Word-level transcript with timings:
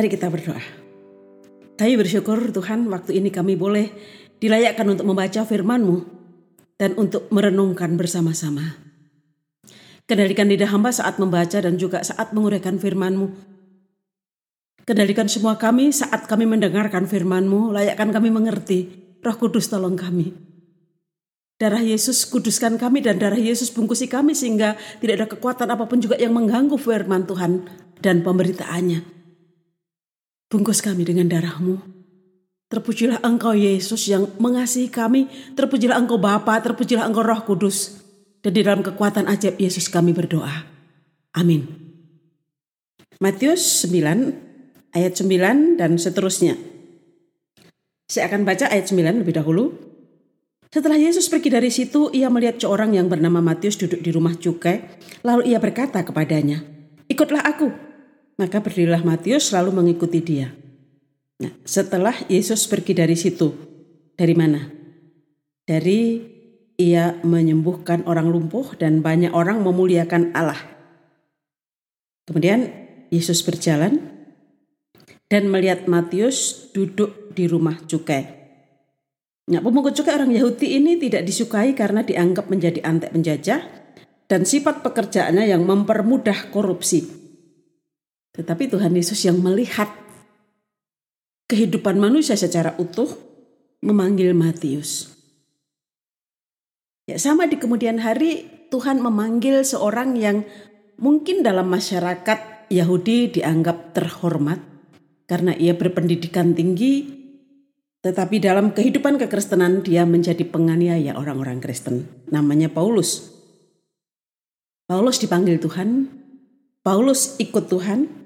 Mari 0.00 0.16
kita 0.16 0.32
berdoa. 0.32 0.64
Kami 1.76 1.92
bersyukur 2.00 2.40
Tuhan 2.56 2.88
waktu 2.88 3.20
ini 3.20 3.28
kami 3.28 3.52
boleh 3.52 3.92
dilayakkan 4.40 4.88
untuk 4.88 5.04
membaca 5.04 5.44
firman-Mu 5.44 5.96
dan 6.80 6.96
untuk 6.96 7.28
merenungkan 7.28 8.00
bersama-sama. 8.00 8.80
Kendalikan 10.08 10.48
lidah 10.48 10.72
hamba 10.72 10.88
saat 10.88 11.20
membaca 11.20 11.60
dan 11.60 11.76
juga 11.76 12.00
saat 12.00 12.32
menguraikan 12.32 12.80
firman-Mu. 12.80 13.28
Kendalikan 14.88 15.28
semua 15.28 15.60
kami 15.60 15.92
saat 15.92 16.24
kami 16.24 16.48
mendengarkan 16.48 17.04
firman-Mu, 17.04 17.68
layakkan 17.76 18.08
kami 18.08 18.32
mengerti. 18.32 18.88
Roh 19.20 19.36
Kudus 19.36 19.68
tolong 19.68 20.00
kami. 20.00 20.32
Darah 21.60 21.84
Yesus 21.84 22.24
kuduskan 22.24 22.80
kami 22.80 23.04
dan 23.04 23.20
darah 23.20 23.36
Yesus 23.36 23.68
bungkusi 23.68 24.08
kami 24.08 24.32
sehingga 24.32 24.80
tidak 25.04 25.14
ada 25.20 25.26
kekuatan 25.28 25.68
apa 25.68 25.84
pun 25.84 26.00
juga 26.00 26.16
yang 26.16 26.32
mengganggu 26.32 26.80
firman 26.80 27.28
Tuhan 27.28 27.68
dan 28.00 28.24
pemberitaannya. 28.24 29.19
Bungkus 30.50 30.82
kami 30.82 31.06
dengan 31.06 31.30
darahmu. 31.30 31.78
Terpujilah 32.66 33.22
engkau 33.22 33.54
Yesus 33.54 34.10
yang 34.10 34.26
mengasihi 34.42 34.90
kami. 34.90 35.30
Terpujilah 35.54 35.94
engkau 35.94 36.18
Bapa, 36.18 36.58
terpujilah 36.58 37.06
engkau 37.06 37.22
Roh 37.22 37.46
Kudus. 37.46 38.02
Dan 38.42 38.58
di 38.58 38.66
dalam 38.66 38.82
kekuatan 38.82 39.30
ajaib 39.30 39.62
Yesus 39.62 39.86
kami 39.86 40.10
berdoa. 40.10 40.66
Amin. 41.38 41.70
Matius 43.22 43.86
9 43.86 44.90
ayat 44.90 45.12
9 45.14 45.78
dan 45.78 45.94
seterusnya. 45.94 46.58
Saya 48.10 48.26
akan 48.26 48.42
baca 48.42 48.66
ayat 48.66 48.90
9 48.90 49.22
lebih 49.22 49.38
dahulu. 49.38 49.70
Setelah 50.70 50.98
Yesus 50.98 51.30
pergi 51.30 51.50
dari 51.50 51.70
situ, 51.70 52.10
ia 52.10 52.26
melihat 52.26 52.58
seorang 52.58 52.98
yang 52.98 53.06
bernama 53.06 53.38
Matius 53.38 53.78
duduk 53.78 54.02
di 54.02 54.10
rumah 54.10 54.34
cukai. 54.34 54.98
Lalu 55.22 55.54
ia 55.54 55.62
berkata 55.62 56.02
kepadanya, 56.02 56.62
Ikutlah 57.06 57.42
aku. 57.46 57.89
Maka 58.40 58.64
berdirilah 58.64 59.04
Matius 59.04 59.52
lalu 59.52 59.68
mengikuti 59.68 60.24
dia. 60.24 60.48
Nah, 61.44 61.52
setelah 61.68 62.16
Yesus 62.24 62.64
pergi 62.64 62.96
dari 62.96 63.12
situ, 63.12 63.52
dari 64.16 64.32
mana? 64.32 64.64
Dari 65.68 66.24
ia 66.80 67.20
menyembuhkan 67.20 68.08
orang 68.08 68.32
lumpuh 68.32 68.72
dan 68.80 69.04
banyak 69.04 69.36
orang 69.36 69.60
memuliakan 69.60 70.32
Allah. 70.32 70.56
Kemudian 72.24 72.72
Yesus 73.12 73.44
berjalan 73.44 74.08
dan 75.28 75.52
melihat 75.52 75.84
Matius 75.84 76.72
duduk 76.72 77.36
di 77.36 77.44
rumah 77.44 77.76
cukai. 77.84 78.40
Nah, 79.52 79.60
pemungut 79.60 79.92
cukai 79.92 80.16
orang 80.16 80.32
Yahudi 80.32 80.80
ini 80.80 80.96
tidak 80.96 81.28
disukai 81.28 81.76
karena 81.76 82.00
dianggap 82.00 82.48
menjadi 82.48 82.80
antek 82.88 83.12
penjajah 83.12 83.60
dan 84.24 84.48
sifat 84.48 84.80
pekerjaannya 84.80 85.44
yang 85.44 85.60
mempermudah 85.68 86.48
korupsi. 86.48 87.19
Tetapi 88.36 88.70
Tuhan 88.70 88.94
Yesus 88.94 89.18
yang 89.26 89.42
melihat 89.42 89.90
kehidupan 91.50 91.98
manusia 91.98 92.38
secara 92.38 92.78
utuh 92.78 93.10
memanggil 93.82 94.30
Matius. 94.36 95.10
Ya, 97.10 97.18
sama 97.18 97.50
di 97.50 97.58
kemudian 97.58 97.98
hari 97.98 98.46
Tuhan 98.70 99.02
memanggil 99.02 99.66
seorang 99.66 100.14
yang 100.14 100.46
mungkin 100.94 101.42
dalam 101.42 101.66
masyarakat 101.66 102.70
Yahudi 102.70 103.34
dianggap 103.34 103.98
terhormat 103.98 104.62
karena 105.26 105.50
ia 105.58 105.74
berpendidikan 105.74 106.54
tinggi, 106.54 107.02
tetapi 107.98 108.38
dalam 108.38 108.70
kehidupan 108.70 109.18
kekristenan 109.18 109.82
dia 109.82 110.06
menjadi 110.06 110.46
penganiaya 110.46 111.18
orang-orang 111.18 111.58
Kristen. 111.58 112.06
Namanya 112.30 112.70
Paulus. 112.70 113.26
Paulus 114.86 115.18
dipanggil 115.18 115.58
Tuhan, 115.58 116.06
Paulus 116.86 117.38
ikut 117.42 117.66
Tuhan, 117.66 118.19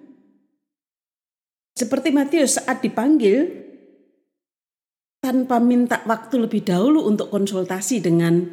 seperti 1.74 2.14
Matius 2.14 2.62
saat 2.62 2.80
dipanggil, 2.80 3.66
tanpa 5.18 5.58
minta 5.58 6.04
waktu 6.06 6.46
lebih 6.46 6.62
dahulu 6.62 7.08
untuk 7.08 7.34
konsultasi 7.34 7.98
dengan 7.98 8.46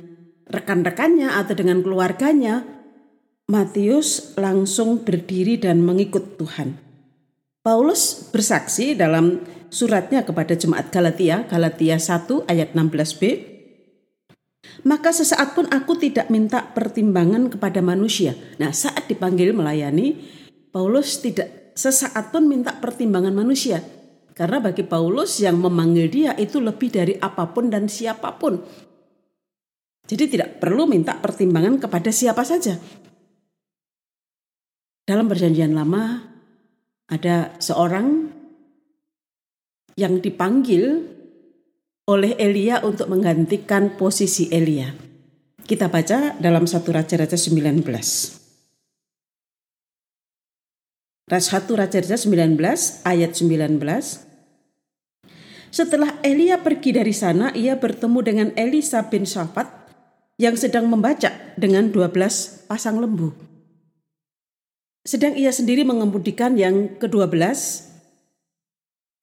rekan-rekannya 0.50 1.30
atau 1.30 1.54
dengan 1.54 1.86
keluarganya, 1.86 2.66
Matius 3.52 4.34
langsung 4.40 5.04
berdiri 5.06 5.60
dan 5.62 5.84
mengikut 5.84 6.40
Tuhan. 6.42 6.80
Paulus 7.62 8.32
bersaksi 8.34 8.98
dalam 8.98 9.44
suratnya 9.70 10.26
kepada 10.26 10.58
jemaat 10.58 10.90
Galatia, 10.90 11.46
Galatia 11.46 12.02
1 12.02 12.50
ayat 12.50 12.74
16b, 12.74 13.22
maka 14.88 15.14
sesaat 15.14 15.54
pun 15.54 15.70
aku 15.70 15.94
tidak 16.00 16.34
minta 16.34 16.74
pertimbangan 16.74 17.54
kepada 17.54 17.86
manusia. 17.86 18.34
Nah 18.58 18.74
saat 18.74 19.06
dipanggil 19.06 19.54
melayani, 19.54 20.18
Paulus 20.74 21.22
tidak 21.22 21.61
sesaat 21.74 22.32
pun 22.32 22.48
minta 22.48 22.76
pertimbangan 22.78 23.34
manusia. 23.34 23.84
Karena 24.32 24.64
bagi 24.64 24.88
Paulus 24.88 25.44
yang 25.44 25.60
memanggil 25.60 26.08
dia 26.08 26.32
itu 26.40 26.64
lebih 26.64 26.90
dari 26.90 27.14
apa 27.20 27.52
pun 27.52 27.68
dan 27.68 27.92
siapa 27.92 28.40
pun. 28.40 28.58
Jadi 30.08 30.24
tidak 30.28 30.60
perlu 30.60 30.88
minta 30.90 31.16
pertimbangan 31.20 31.78
kepada 31.80 32.10
siapa 32.10 32.44
saja. 32.44 32.80
Dalam 35.06 35.28
perjanjian 35.28 35.76
lama 35.76 36.24
ada 37.12 37.54
seorang 37.60 38.32
yang 40.00 40.24
dipanggil 40.24 41.04
oleh 42.08 42.34
Elia 42.40 42.82
untuk 42.82 43.12
menggantikan 43.12 44.00
posisi 44.00 44.48
Elia. 44.50 44.90
Kita 45.62 45.88
baca 45.92 46.36
dalam 46.40 46.66
satu 46.66 46.92
Raja-Raja 46.92 47.38
19. 47.38 48.41
Ras 51.32 51.48
1 51.48 51.64
Raja-Raja 51.72 52.20
19 52.20 52.60
ayat 53.08 53.32
19. 53.32 53.80
Setelah 55.72 56.20
Elia 56.28 56.60
pergi 56.60 56.92
dari 56.92 57.16
sana, 57.16 57.56
ia 57.56 57.80
bertemu 57.80 58.20
dengan 58.20 58.48
Elisa 58.60 59.08
bin 59.08 59.24
Safat 59.24 59.72
yang 60.36 60.60
sedang 60.60 60.92
membaca 60.92 61.32
dengan 61.56 61.88
12 61.88 62.68
pasang 62.68 63.00
lembu. 63.00 63.32
Sedang 65.08 65.32
ia 65.40 65.56
sendiri 65.56 65.88
mengemudikan 65.88 66.60
yang 66.60 67.00
ke-12. 67.00 67.40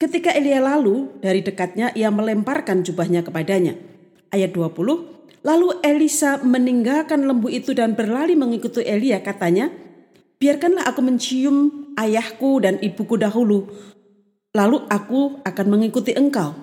Ketika 0.01 0.33
Elia 0.33 0.65
lalu, 0.65 1.13
dari 1.21 1.45
dekatnya 1.45 1.93
ia 1.93 2.09
melemparkan 2.09 2.81
jubahnya 2.81 3.21
kepadanya. 3.21 3.77
Ayat 4.33 4.49
20, 4.57 5.21
Lalu 5.39 5.77
Elisa 5.85 6.41
meninggalkan 6.43 7.23
lembu 7.23 7.47
itu 7.47 7.71
dan 7.71 7.95
berlari 7.95 8.35
mengikuti 8.35 8.83
Elia 8.83 9.23
katanya, 9.23 9.71
Biarkanlah 10.39 10.87
aku 10.87 11.03
mencium 11.03 11.91
ayahku 11.99 12.63
dan 12.63 12.79
ibuku 12.79 13.19
dahulu, 13.19 13.67
lalu 14.55 14.87
aku 14.87 15.43
akan 15.43 15.65
mengikuti 15.67 16.15
engkau. 16.15 16.55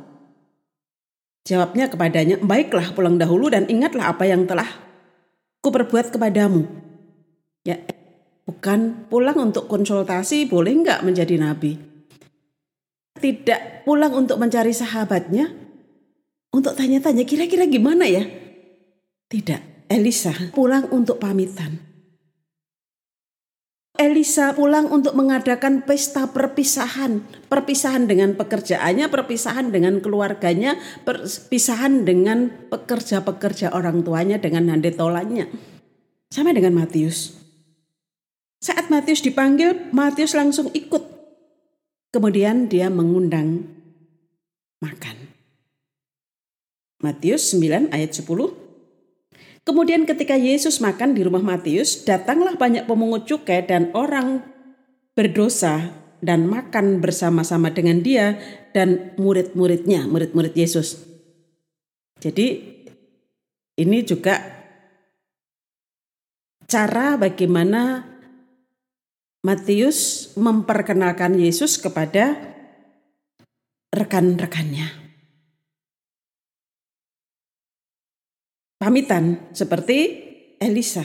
Jawabnya 1.47 1.87
kepadanya, 1.93 2.41
baiklah 2.43 2.97
pulang 2.97 3.21
dahulu 3.21 3.53
dan 3.53 3.69
ingatlah 3.69 4.11
apa 4.11 4.27
yang 4.27 4.49
telah 4.49 4.67
kuperbuat 5.63 6.11
kepadamu. 6.11 6.67
Ya, 7.63 7.79
bukan 8.49 9.07
pulang 9.07 9.39
untuk 9.39 9.71
konsultasi, 9.71 10.51
boleh 10.51 10.73
enggak 10.83 11.07
menjadi 11.07 11.39
nabi? 11.39 11.79
Tidak 13.21 13.87
pulang 13.87 14.11
untuk 14.17 14.43
mencari 14.43 14.75
sahabatnya, 14.75 15.53
untuk 16.51 16.75
tanya-tanya 16.75 17.23
kira-kira 17.23 17.69
gimana 17.71 18.11
ya? 18.11 18.27
Tidak, 19.31 19.87
Elisa 19.87 20.35
pulang 20.51 20.91
untuk 20.91 21.23
pamitan. 21.23 21.86
Elisa 23.97 24.53
pulang 24.53 24.93
untuk 24.93 25.17
mengadakan 25.17 25.85
pesta 25.85 26.29
perpisahan, 26.29 27.25
perpisahan 27.49 28.05
dengan 28.05 28.37
pekerjaannya, 28.37 29.09
perpisahan 29.09 29.73
dengan 29.73 30.01
keluarganya, 30.05 30.77
perpisahan 31.05 32.05
dengan 32.05 32.53
pekerja-pekerja 32.69 33.73
orang 33.73 34.05
tuanya 34.05 34.37
dengan 34.37 34.69
handetolannya. 34.73 35.49
Sama 36.29 36.53
dengan 36.53 36.77
Matius. 36.77 37.37
Saat 38.61 38.93
Matius 38.93 39.25
dipanggil, 39.25 39.93
Matius 39.93 40.37
langsung 40.37 40.69
ikut. 40.73 41.05
Kemudian 42.13 42.69
dia 42.69 42.89
mengundang 42.89 43.65
makan. 44.81 45.17
Matius 47.01 47.53
9 47.53 47.93
ayat 47.93 48.11
10 48.17 48.66
Kemudian 49.67 50.07
ketika 50.07 50.39
Yesus 50.39 50.79
makan 50.79 51.19
di 51.19 51.27
rumah 51.27 51.43
Matius, 51.43 52.07
datanglah 52.07 52.55
banyak 52.55 52.87
pemungut 52.87 53.27
cukai 53.27 53.67
dan 53.67 53.91
orang 53.99 54.47
berdosa 55.19 55.91
dan 56.23 56.47
makan 56.47 57.03
bersama-sama 57.03 57.75
dengan 57.75 57.99
dia 57.99 58.39
dan 58.71 59.19
murid-muridnya, 59.19 60.07
murid-murid 60.07 60.55
Yesus. 60.55 61.03
Jadi 62.23 62.63
ini 63.75 63.99
juga 64.07 64.39
cara 66.71 67.19
bagaimana 67.19 68.07
Matius 69.43 70.31
memperkenalkan 70.39 71.39
Yesus 71.39 71.75
kepada 71.79 72.39
rekan-rekannya. 73.91 75.06
Pamitan 78.77 79.49
seperti 79.57 80.27
Elisa. 80.61 81.05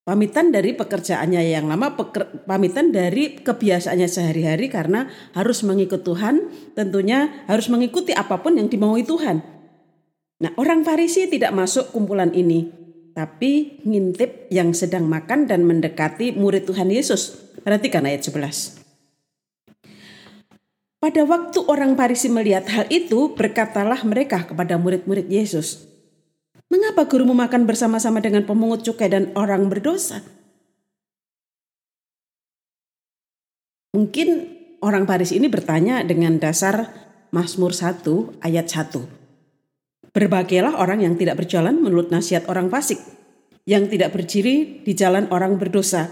Pamitan 0.00 0.50
dari 0.50 0.74
pekerjaannya 0.74 1.54
yang 1.54 1.68
lama, 1.70 1.94
peker, 1.94 2.42
pamitan 2.48 2.90
dari 2.90 3.36
kebiasaannya 3.44 4.08
sehari-hari 4.08 4.66
karena 4.72 5.06
harus 5.36 5.62
mengikut 5.62 6.02
Tuhan, 6.02 6.50
tentunya 6.74 7.44
harus 7.46 7.68
mengikuti 7.70 8.10
apa 8.16 8.40
pun 8.40 8.58
yang 8.58 8.66
dimaui 8.66 9.04
Tuhan. 9.06 9.44
Nah, 10.40 10.50
orang 10.56 10.82
Farisi 10.82 11.28
tidak 11.28 11.52
masuk 11.52 11.92
kumpulan 11.92 12.32
ini, 12.32 12.72
tapi 13.12 13.84
ngintip 13.84 14.48
yang 14.48 14.72
sedang 14.72 15.04
makan 15.04 15.44
dan 15.44 15.68
mendekati 15.68 16.32
murid 16.32 16.64
Tuhan 16.64 16.88
Yesus. 16.88 17.52
Perhatikan 17.60 18.08
ayat 18.08 18.24
11. 18.24 18.80
Pada 20.96 21.22
waktu 21.28 21.58
orang 21.68 21.92
Farisi 21.92 22.32
melihat 22.32 22.64
hal 22.72 22.88
itu, 22.88 23.36
berkatalah 23.36 24.00
mereka 24.08 24.48
kepada 24.48 24.80
murid-murid 24.80 25.28
Yesus, 25.28 25.89
"Mengapa 26.70 27.10
guru 27.10 27.26
makan 27.28 27.66
bersama-sama 27.66 28.22
dengan 28.22 28.46
pemungut 28.46 28.86
cukai 28.86 29.10
dan 29.10 29.34
orang 29.34 29.66
berdosa?" 29.66 30.22
Mungkin 33.90 34.28
orang 34.86 35.02
Farisi 35.02 35.36
ini 35.36 35.50
bertanya 35.50 36.06
dengan 36.06 36.38
dasar 36.38 36.88
Mazmur 37.34 37.74
1 37.74 38.38
ayat 38.42 38.66
1. 38.70 40.14
Berbahagialah 40.14 40.78
orang 40.78 41.02
yang 41.06 41.14
tidak 41.14 41.42
berjalan 41.42 41.78
menurut 41.78 42.10
nasihat 42.10 42.46
orang 42.50 42.66
fasik, 42.70 42.98
yang 43.66 43.86
tidak 43.86 44.14
berdiri 44.14 44.82
di 44.82 44.92
jalan 44.94 45.30
orang 45.30 45.58
berdosa, 45.58 46.10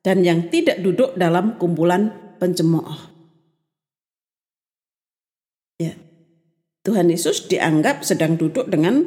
dan 0.00 0.24
yang 0.24 0.48
tidak 0.48 0.80
duduk 0.80 1.12
dalam 1.16 1.60
kumpulan 1.60 2.12
pencemooh. 2.40 3.12
Ya. 5.76 5.96
Tuhan 6.88 7.12
Yesus 7.12 7.44
dianggap 7.52 8.00
sedang 8.08 8.40
duduk 8.40 8.72
dengan 8.72 9.04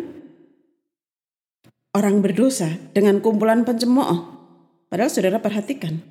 orang 1.92 2.24
berdosa, 2.24 2.80
dengan 2.96 3.20
kumpulan 3.20 3.68
pencemooh. 3.68 4.40
Padahal 4.88 5.12
saudara 5.12 5.40
perhatikan, 5.40 6.04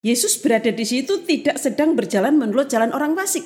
Yesus 0.00 0.40
berada 0.40 0.72
di 0.72 0.84
situ 0.88 1.20
tidak 1.28 1.60
sedang 1.60 1.92
berjalan 1.92 2.40
menurut 2.40 2.72
jalan 2.72 2.92
orang 2.96 3.12
fasik. 3.12 3.44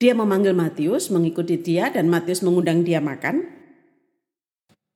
Dia 0.00 0.16
memanggil 0.16 0.56
Matius, 0.56 1.12
mengikuti 1.12 1.60
dia, 1.60 1.92
dan 1.92 2.08
Matius 2.08 2.40
mengundang 2.40 2.86
dia 2.86 3.04
makan. 3.04 3.44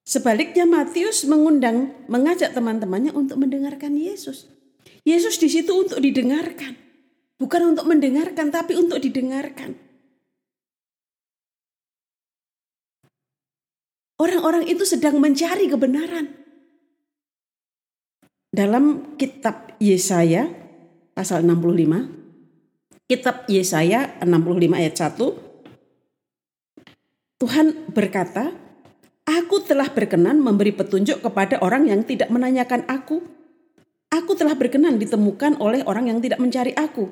Sebaliknya 0.02 0.64
Matius 0.64 1.28
mengundang, 1.28 1.92
mengajak 2.08 2.56
teman-temannya 2.56 3.12
untuk 3.12 3.36
mendengarkan 3.36 3.92
Yesus. 3.98 4.48
Yesus 5.04 5.36
di 5.36 5.52
situ 5.52 5.74
untuk 5.74 6.00
didengarkan. 6.00 6.78
Bukan 7.36 7.74
untuk 7.74 7.90
mendengarkan, 7.90 8.54
tapi 8.54 8.78
untuk 8.78 9.02
didengarkan. 9.02 9.74
Orang-orang 14.22 14.70
itu 14.70 14.86
sedang 14.86 15.18
mencari 15.18 15.66
kebenaran. 15.66 16.30
Dalam 18.54 19.18
kitab 19.18 19.74
Yesaya 19.82 20.46
pasal 21.10 21.42
65, 21.42 23.10
kitab 23.10 23.42
Yesaya 23.50 24.14
65 24.22 24.78
ayat 24.78 24.94
1, 24.94 25.18
Tuhan 27.42 27.66
berkata, 27.90 28.54
Aku 29.26 29.58
telah 29.66 29.90
berkenan 29.90 30.38
memberi 30.38 30.70
petunjuk 30.70 31.18
kepada 31.18 31.58
orang 31.58 31.90
yang 31.90 32.06
tidak 32.06 32.30
menanyakan 32.30 32.86
aku. 32.86 33.26
Aku 34.14 34.38
telah 34.38 34.54
berkenan 34.54 35.02
ditemukan 35.02 35.58
oleh 35.58 35.82
orang 35.82 36.06
yang 36.06 36.22
tidak 36.22 36.38
mencari 36.38 36.70
aku. 36.78 37.10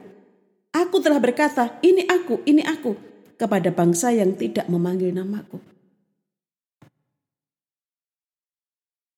Aku 0.71 1.03
telah 1.03 1.19
berkata, 1.19 1.83
ini 1.83 2.07
aku, 2.07 2.47
ini 2.47 2.63
aku, 2.63 2.95
kepada 3.35 3.75
bangsa 3.75 4.15
yang 4.15 4.39
tidak 4.39 4.71
memanggil 4.71 5.11
namaku. 5.11 5.70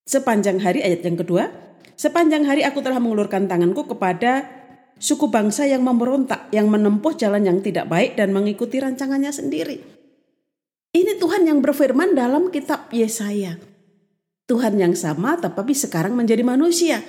Sepanjang 0.02 0.58
hari 0.58 0.82
ayat 0.82 1.06
yang 1.06 1.14
kedua, 1.14 1.46
sepanjang 1.94 2.42
hari 2.42 2.66
aku 2.66 2.82
telah 2.82 2.98
mengulurkan 2.98 3.46
tanganku 3.46 3.86
kepada 3.86 4.50
suku 4.98 5.30
bangsa 5.30 5.66
yang 5.66 5.86
memberontak, 5.86 6.50
yang 6.50 6.66
menempuh 6.66 7.14
jalan 7.14 7.46
yang 7.46 7.58
tidak 7.62 7.86
baik 7.86 8.18
dan 8.18 8.34
mengikuti 8.34 8.82
rancangannya 8.82 9.30
sendiri. 9.30 9.78
Ini 10.92 11.16
Tuhan 11.16 11.46
yang 11.46 11.62
berfirman 11.62 12.18
dalam 12.18 12.50
kitab 12.50 12.90
Yesaya. 12.90 13.56
Tuhan 14.50 14.76
yang 14.76 14.92
sama 14.98 15.38
tetapi 15.38 15.72
sekarang 15.72 16.18
menjadi 16.18 16.44
manusia. 16.44 17.00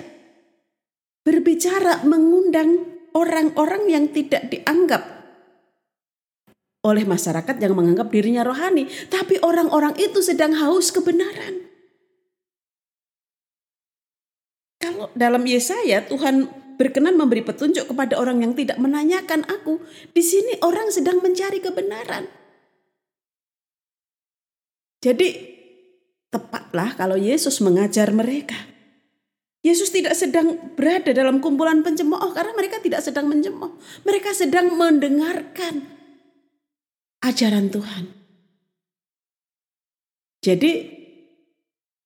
Berbicara 1.26 2.06
mengundang 2.06 2.94
orang-orang 3.12 3.90
yang 3.90 4.04
tidak 4.14 4.48
dianggap 4.48 5.02
oleh 6.84 7.04
masyarakat 7.08 7.56
yang 7.58 7.72
menganggap 7.72 8.12
dirinya 8.12 8.44
rohani, 8.44 8.86
tapi 9.08 9.40
orang-orang 9.40 9.96
itu 9.96 10.20
sedang 10.20 10.52
haus 10.52 10.92
kebenaran. 10.92 11.73
Dalam 15.14 15.42
Yesaya 15.44 16.06
Tuhan 16.06 16.48
berkenan 16.74 17.14
memberi 17.14 17.46
petunjuk 17.46 17.90
kepada 17.90 18.18
orang 18.18 18.42
yang 18.42 18.52
tidak 18.52 18.78
menanyakan 18.82 19.46
aku. 19.46 19.82
Di 20.10 20.22
sini 20.22 20.58
orang 20.62 20.90
sedang 20.90 21.22
mencari 21.22 21.62
kebenaran. 21.62 22.26
Jadi 25.04 25.28
tepatlah 26.32 26.96
kalau 26.96 27.14
Yesus 27.14 27.60
mengajar 27.60 28.10
mereka. 28.10 28.56
Yesus 29.64 29.88
tidak 29.88 30.12
sedang 30.12 30.76
berada 30.76 31.08
dalam 31.16 31.40
kumpulan 31.40 31.80
pencemooh 31.80 32.36
karena 32.36 32.52
mereka 32.52 32.84
tidak 32.84 33.00
sedang 33.00 33.32
mencemooh. 33.32 33.80
Mereka 34.04 34.36
sedang 34.36 34.76
mendengarkan 34.76 35.88
ajaran 37.24 37.72
Tuhan. 37.72 38.04
Jadi 40.44 41.03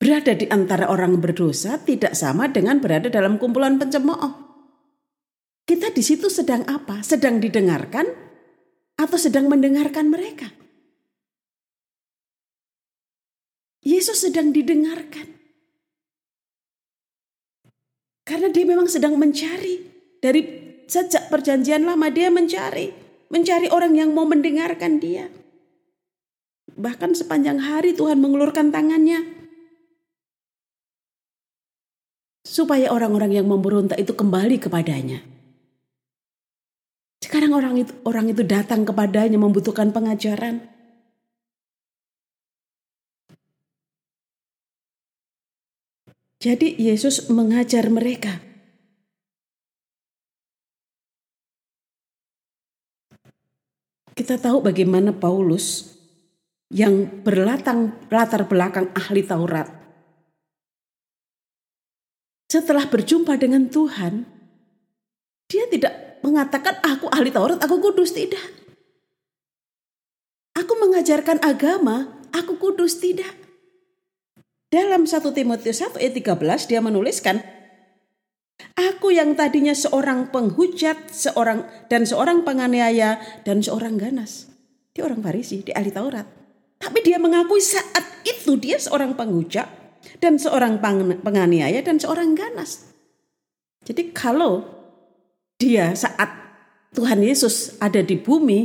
Berada 0.08 0.32
di 0.32 0.48
antara 0.48 0.88
orang 0.88 1.20
berdosa 1.20 1.84
tidak 1.84 2.16
sama 2.16 2.48
dengan 2.48 2.80
berada 2.80 3.12
dalam 3.12 3.36
kumpulan 3.36 3.76
pencemooh. 3.76 4.40
Kita 5.68 5.92
di 5.92 6.00
situ 6.00 6.32
sedang 6.32 6.64
apa? 6.64 7.04
Sedang 7.04 7.44
didengarkan 7.44 8.08
atau 8.96 9.18
sedang 9.20 9.52
mendengarkan 9.52 10.08
mereka? 10.08 10.48
Yesus 13.84 14.24
sedang 14.24 14.48
didengarkan. 14.48 15.28
Karena 18.24 18.48
dia 18.48 18.64
memang 18.64 18.88
sedang 18.88 19.12
mencari 19.20 19.84
dari 20.24 20.40
sejak 20.88 21.28
perjanjian 21.28 21.84
lama 21.84 22.08
dia 22.08 22.32
mencari, 22.32 22.96
mencari 23.28 23.68
orang 23.68 23.92
yang 23.92 24.16
mau 24.16 24.24
mendengarkan 24.24 25.04
dia. 25.04 25.28
Bahkan 26.80 27.12
sepanjang 27.12 27.60
hari 27.60 27.92
Tuhan 27.92 28.24
mengulurkan 28.24 28.72
tangannya 28.72 29.37
supaya 32.58 32.90
orang-orang 32.90 33.38
yang 33.38 33.46
memberontak 33.46 34.02
itu 34.02 34.10
kembali 34.18 34.58
kepadanya. 34.58 35.22
Sekarang 37.22 37.54
orang 37.54 37.78
itu 37.78 37.94
orang 38.02 38.34
itu 38.34 38.42
datang 38.42 38.82
kepadanya 38.82 39.38
membutuhkan 39.38 39.94
pengajaran. 39.94 40.66
Jadi 46.38 46.74
Yesus 46.78 47.30
mengajar 47.30 47.86
mereka. 47.90 48.42
Kita 54.14 54.34
tahu 54.34 54.66
bagaimana 54.66 55.14
Paulus 55.14 55.94
yang 56.74 57.22
berlatang 57.22 57.94
latar 58.10 58.50
belakang 58.50 58.90
ahli 58.94 59.22
Taurat 59.22 59.77
setelah 62.48 62.88
berjumpa 62.88 63.36
dengan 63.36 63.68
Tuhan, 63.68 64.24
dia 65.48 65.68
tidak 65.68 66.20
mengatakan 66.24 66.80
aku 66.80 67.06
ahli 67.12 67.28
Taurat, 67.28 67.60
aku 67.60 67.76
kudus, 67.80 68.16
tidak. 68.16 68.40
Aku 70.56 70.74
mengajarkan 70.80 71.44
agama, 71.44 72.24
aku 72.32 72.56
kudus, 72.56 72.98
tidak. 72.98 73.30
Dalam 74.68 75.08
1 75.08 75.24
Timotius 75.32 75.80
1 75.80 75.96
ayat 75.96 76.14
13 76.16 76.68
dia 76.68 76.80
menuliskan, 76.84 77.40
Aku 78.74 79.14
yang 79.14 79.38
tadinya 79.38 79.70
seorang 79.70 80.34
penghujat, 80.34 81.14
seorang 81.14 81.62
dan 81.86 82.02
seorang 82.02 82.42
penganiaya 82.42 83.22
dan 83.46 83.62
seorang 83.62 83.94
ganas. 83.94 84.50
Dia 84.92 85.06
orang 85.06 85.22
Farisi, 85.22 85.62
dia 85.62 85.78
ahli 85.78 85.94
Taurat. 85.94 86.26
Tapi 86.78 86.98
dia 87.06 87.22
mengakui 87.22 87.62
saat 87.62 88.02
itu 88.26 88.58
dia 88.58 88.82
seorang 88.82 89.14
penghujat, 89.14 89.66
dan 90.16 90.40
seorang 90.40 90.80
penganiaya 91.20 91.84
dan 91.84 92.00
seorang 92.00 92.32
ganas. 92.32 92.88
Jadi 93.84 94.10
kalau 94.16 94.64
dia 95.60 95.92
saat 95.92 96.28
Tuhan 96.96 97.20
Yesus 97.20 97.76
ada 97.78 98.00
di 98.00 98.16
bumi, 98.16 98.60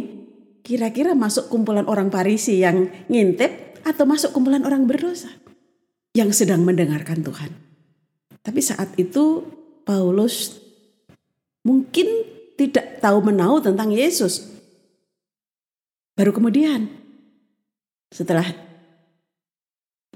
kira-kira 0.63 1.11
masuk 1.13 1.51
kumpulan 1.51 1.85
orang 1.85 2.07
Parisi 2.07 2.63
yang 2.63 2.87
ngintip 3.11 3.83
atau 3.83 4.07
masuk 4.07 4.31
kumpulan 4.31 4.63
orang 4.63 4.87
berdosa 4.87 5.29
yang 6.15 6.31
sedang 6.31 6.63
mendengarkan 6.63 7.19
Tuhan. 7.19 7.51
Tapi 8.43 8.59
saat 8.63 8.95
itu 8.95 9.43
Paulus 9.83 10.59
mungkin 11.67 12.07
tidak 12.55 12.99
tahu 13.03 13.19
menau 13.23 13.59
tentang 13.59 13.91
Yesus. 13.91 14.51
Baru 16.13 16.31
kemudian 16.31 16.87
setelah 18.13 18.45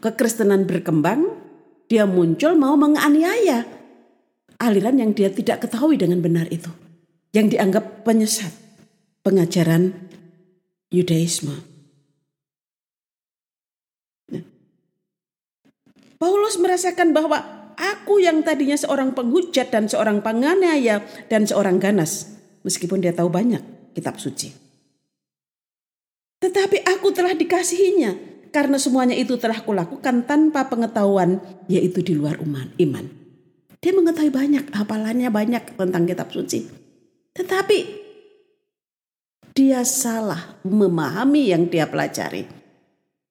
kekristenan 0.02 0.70
berkembang, 0.70 1.38
dia 1.88 2.04
muncul 2.04 2.54
mau 2.60 2.76
menganiaya 2.76 3.78
aliran 4.58 4.98
yang 4.98 5.12
dia 5.14 5.30
tidak 5.30 5.66
ketahui 5.66 5.98
dengan 5.98 6.22
benar 6.22 6.50
itu. 6.50 6.70
Yang 7.36 7.58
dianggap 7.58 8.02
penyesat 8.08 8.50
pengajaran 9.22 9.94
Yudaisme. 10.90 11.54
Nah, 14.32 14.44
Paulus 16.18 16.56
merasakan 16.58 17.12
bahwa 17.12 17.44
aku 17.76 18.24
yang 18.24 18.42
tadinya 18.42 18.80
seorang 18.80 19.14
penghujat 19.14 19.70
dan 19.70 19.86
seorang 19.92 20.24
penganiaya 20.24 21.04
dan 21.28 21.46
seorang 21.46 21.78
ganas. 21.78 22.40
Meskipun 22.64 23.04
dia 23.04 23.14
tahu 23.14 23.30
banyak 23.30 23.62
kitab 23.94 24.18
suci. 24.18 24.56
Tetapi 26.42 26.88
aku 26.88 27.12
telah 27.12 27.36
dikasihinya 27.36 28.37
karena 28.50 28.80
semuanya 28.80 29.16
itu 29.16 29.36
telah 29.36 29.60
kulakukan 29.62 30.24
tanpa 30.24 30.68
pengetahuan, 30.72 31.40
yaitu 31.68 32.04
di 32.04 32.14
luar 32.16 32.40
iman. 32.42 33.06
Dia 33.78 33.94
mengetahui 33.94 34.34
banyak, 34.34 34.74
hafalannya 34.74 35.30
banyak 35.30 35.78
tentang 35.78 36.04
kitab 36.10 36.34
suci. 36.34 36.66
Tetapi 37.38 37.80
dia 39.54 39.82
salah 39.86 40.58
memahami 40.66 41.54
yang 41.54 41.70
dia 41.70 41.86
pelajari. 41.86 42.46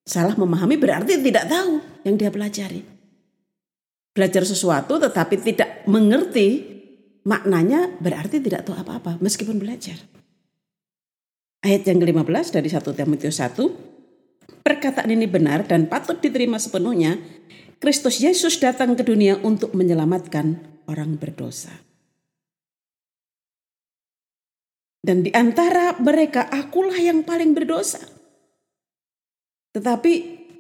Salah 0.07 0.39
memahami 0.39 0.79
berarti 0.79 1.19
tidak 1.19 1.51
tahu 1.51 1.83
yang 2.07 2.15
dia 2.15 2.31
pelajari. 2.31 2.83
Belajar 4.15 4.47
sesuatu 4.47 5.03
tetapi 5.03 5.35
tidak 5.43 5.83
mengerti 5.91 6.63
maknanya 7.27 7.91
berarti 7.99 8.39
tidak 8.39 8.65
tahu 8.65 8.79
apa-apa 8.79 9.19
meskipun 9.19 9.59
belajar. 9.59 9.99
Ayat 11.67 11.83
yang 11.91 11.99
ke-15 11.99 12.55
dari 12.55 12.71
1 12.71 12.87
Timotius 12.87 13.43
1 13.43 13.96
perkataan 14.67 15.15
ini 15.15 15.31
benar 15.31 15.63
dan 15.63 15.87
patut 15.87 16.19
diterima 16.19 16.59
sepenuhnya, 16.59 17.23
Kristus 17.79 18.19
Yesus 18.19 18.59
datang 18.59 18.99
ke 18.99 19.07
dunia 19.07 19.39
untuk 19.47 19.79
menyelamatkan 19.79 20.59
orang 20.91 21.15
berdosa. 21.15 21.71
Dan 25.07 25.23
di 25.23 25.31
antara 25.31 25.95
mereka 26.03 26.51
akulah 26.51 26.99
yang 26.99 27.23
paling 27.23 27.55
berdosa. 27.55 28.03
Tetapi 29.71 30.13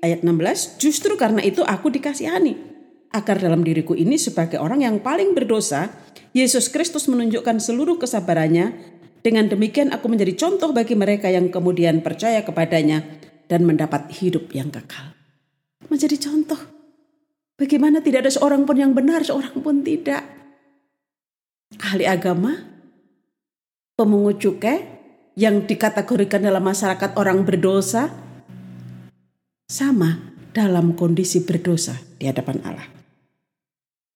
ayat 0.06 0.22
16, 0.22 0.78
justru 0.78 1.18
karena 1.18 1.42
itu 1.42 1.66
aku 1.66 1.90
dikasihani. 1.90 2.78
Agar 3.10 3.42
dalam 3.42 3.66
diriku 3.66 3.98
ini 3.98 4.14
sebagai 4.22 4.62
orang 4.62 4.86
yang 4.86 5.02
paling 5.02 5.34
berdosa, 5.34 5.90
Yesus 6.30 6.70
Kristus 6.70 7.10
menunjukkan 7.10 7.58
seluruh 7.58 7.98
kesabarannya. 7.98 8.94
Dengan 9.26 9.50
demikian 9.50 9.90
aku 9.90 10.06
menjadi 10.06 10.38
contoh 10.38 10.70
bagi 10.70 10.94
mereka 10.94 11.26
yang 11.26 11.50
kemudian 11.50 11.98
percaya 12.06 12.46
kepadanya 12.46 13.25
dan 13.46 13.66
mendapat 13.66 14.10
hidup 14.10 14.50
yang 14.54 14.70
kekal. 14.70 15.14
Menjadi 15.86 16.18
contoh. 16.18 16.58
Bagaimana 17.56 18.04
tidak 18.04 18.28
ada 18.28 18.32
seorang 18.36 18.68
pun 18.68 18.76
yang 18.76 18.92
benar, 18.92 19.24
seorang 19.24 19.64
pun 19.64 19.80
tidak. 19.80 20.20
Ahli 21.80 22.04
agama, 22.04 22.52
pemungut 23.96 24.38
cukai 24.38 24.84
yang 25.36 25.64
dikategorikan 25.64 26.44
dalam 26.44 26.60
masyarakat 26.60 27.16
orang 27.16 27.48
berdosa, 27.48 28.12
sama 29.66 30.20
dalam 30.52 30.94
kondisi 30.94 31.42
berdosa 31.42 31.96
di 32.16 32.28
hadapan 32.28 32.60
Allah. 32.64 32.88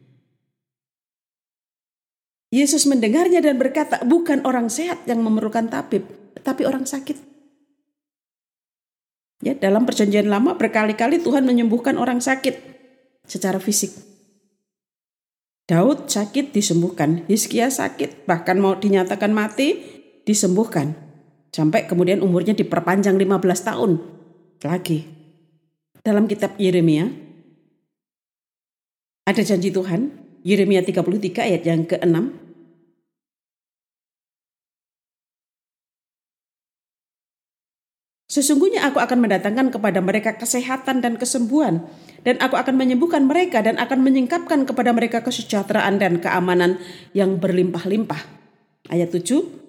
Yesus 2.53 2.87
mendengarnya 2.87 3.43
dan 3.43 3.59
berkata, 3.59 3.99
bukan 4.07 4.47
orang 4.47 4.71
sehat 4.71 5.03
yang 5.03 5.19
memerlukan 5.19 5.67
tabib, 5.67 6.07
tapi 6.39 6.63
orang 6.63 6.87
sakit. 6.87 7.19
Ya, 9.43 9.59
dalam 9.59 9.83
perjanjian 9.83 10.31
lama 10.31 10.55
berkali-kali 10.55 11.19
Tuhan 11.19 11.43
menyembuhkan 11.43 11.99
orang 11.99 12.23
sakit 12.23 12.55
secara 13.27 13.59
fisik. 13.59 13.91
Daud 15.67 16.07
sakit 16.07 16.55
disembuhkan, 16.55 17.27
Hizkia 17.27 17.67
sakit, 17.67 18.23
bahkan 18.23 18.55
mau 18.55 18.79
dinyatakan 18.79 19.35
mati 19.35 19.83
disembuhkan. 20.23 20.95
Sampai 21.51 21.91
kemudian 21.91 22.23
umurnya 22.23 22.55
diperpanjang 22.55 23.19
15 23.19 23.67
tahun 23.67 24.12
lagi. 24.65 25.05
Dalam 26.03 26.27
kitab 26.27 26.59
Yeremia 26.59 27.07
ada 29.23 29.39
janji 29.39 29.71
Tuhan, 29.71 30.11
Yeremia 30.43 30.83
33 30.83 31.47
ayat 31.47 31.63
yang 31.63 31.87
ke-6. 31.87 32.43
Sesungguhnya 38.27 38.83
aku 38.89 38.97
akan 38.97 39.23
mendatangkan 39.23 39.69
kepada 39.69 40.01
mereka 40.01 40.35
kesehatan 40.35 41.05
dan 41.05 41.21
kesembuhan, 41.21 41.85
dan 42.25 42.41
aku 42.41 42.57
akan 42.57 42.75
menyembuhkan 42.75 43.29
mereka 43.29 43.61
dan 43.61 43.77
akan 43.77 44.01
menyingkapkan 44.01 44.65
kepada 44.65 44.89
mereka 44.89 45.21
kesejahteraan 45.21 46.01
dan 46.01 46.17
keamanan 46.17 46.81
yang 47.13 47.37
berlimpah-limpah. 47.37 48.25
Ayat 48.89 49.13
7, 49.13 49.62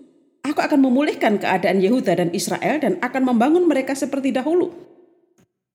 Aku 0.44 0.60
akan 0.60 0.76
memulihkan 0.84 1.40
keadaan 1.40 1.80
Yehuda 1.80 2.20
dan 2.20 2.28
Israel 2.36 2.76
dan 2.76 3.00
akan 3.00 3.32
membangun 3.32 3.64
mereka 3.64 3.96
seperti 3.96 4.28
dahulu. 4.28 4.76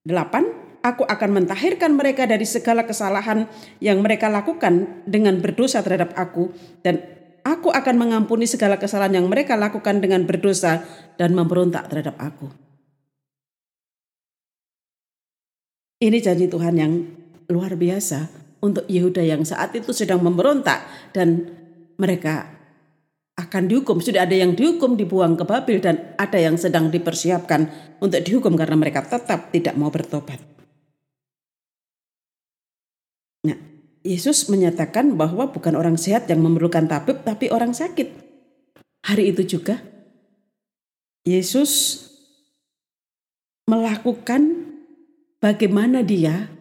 Delapan, 0.05 0.45
aku 0.85 1.09
akan 1.09 1.41
mentahirkan 1.41 1.97
mereka 1.97 2.29
dari 2.29 2.45
segala 2.45 2.85
kesalahan 2.85 3.49
yang 3.81 3.97
mereka 4.05 4.29
lakukan 4.29 5.01
dengan 5.09 5.41
berdosa 5.41 5.81
terhadap 5.81 6.13
aku 6.13 6.53
dan 6.85 7.01
aku 7.41 7.73
akan 7.73 7.97
mengampuni 7.97 8.45
segala 8.45 8.77
kesalahan 8.77 9.17
yang 9.17 9.25
mereka 9.25 9.57
lakukan 9.57 10.05
dengan 10.05 10.29
berdosa 10.29 10.85
dan 11.17 11.33
memberontak 11.33 11.89
terhadap 11.89 12.13
aku. 12.21 12.53
Ini 15.99 16.21
janji 16.21 16.45
Tuhan 16.45 16.77
yang 16.77 16.93
luar 17.49 17.73
biasa 17.73 18.29
untuk 18.61 18.85
Yehuda 18.85 19.25
yang 19.25 19.41
saat 19.43 19.73
itu 19.73 19.91
sedang 19.91 20.21
memberontak 20.21 20.85
dan 21.11 21.57
mereka 21.99 22.58
akan 23.39 23.71
dihukum. 23.71 24.03
Sudah 24.03 24.27
ada 24.27 24.35
yang 24.35 24.51
dihukum 24.51 24.99
dibuang 24.99 25.39
ke 25.39 25.47
Babil 25.47 25.79
dan 25.79 26.11
ada 26.19 26.35
yang 26.35 26.59
sedang 26.59 26.91
dipersiapkan 26.91 27.71
untuk 28.03 28.19
dihukum 28.19 28.59
karena 28.59 28.75
mereka 28.75 29.07
tetap 29.07 29.55
tidak 29.55 29.79
mau 29.79 29.87
bertobat. 29.87 30.43
Nah, 33.47 33.55
Yesus 34.03 34.51
menyatakan 34.51 35.15
bahwa 35.15 35.47
bukan 35.47 35.79
orang 35.79 35.95
sehat 35.95 36.27
yang 36.27 36.43
memerlukan 36.43 36.91
tabib 36.91 37.23
tapi 37.23 37.47
orang 37.47 37.71
sakit. 37.71 38.27
Hari 39.07 39.31
itu 39.31 39.47
juga 39.47 39.79
Yesus 41.23 42.03
melakukan 43.63 44.67
bagaimana 45.39 46.03
dia 46.03 46.51